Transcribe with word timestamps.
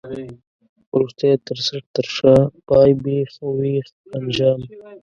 وروستی، 0.93 1.31
تر 1.47 1.57
څټ، 1.67 1.83
تر 1.95 2.07
شا، 2.15 2.33
پای، 2.67 2.91
بېخ، 3.03 3.31
وېخ، 3.59 3.87
انجام. 4.17 4.61